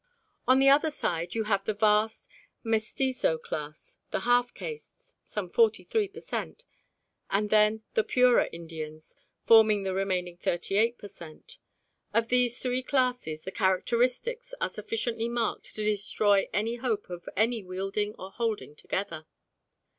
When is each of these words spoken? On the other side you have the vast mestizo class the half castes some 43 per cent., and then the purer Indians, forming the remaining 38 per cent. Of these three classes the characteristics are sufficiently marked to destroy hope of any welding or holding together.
On 0.47 0.57
the 0.57 0.67
other 0.67 0.89
side 0.89 1.35
you 1.35 1.43
have 1.43 1.63
the 1.65 1.75
vast 1.75 2.27
mestizo 2.63 3.37
class 3.37 3.97
the 4.09 4.21
half 4.21 4.51
castes 4.51 5.13
some 5.21 5.47
43 5.47 6.07
per 6.07 6.19
cent., 6.19 6.65
and 7.29 7.51
then 7.51 7.83
the 7.93 8.03
purer 8.03 8.49
Indians, 8.51 9.15
forming 9.45 9.83
the 9.83 9.93
remaining 9.93 10.37
38 10.37 10.97
per 10.97 11.07
cent. 11.07 11.59
Of 12.15 12.29
these 12.29 12.57
three 12.59 12.81
classes 12.81 13.43
the 13.43 13.51
characteristics 13.51 14.55
are 14.59 14.69
sufficiently 14.69 15.29
marked 15.29 15.75
to 15.75 15.83
destroy 15.85 16.49
hope 16.81 17.07
of 17.11 17.29
any 17.37 17.61
welding 17.61 18.15
or 18.17 18.31
holding 18.31 18.75
together. 18.75 19.27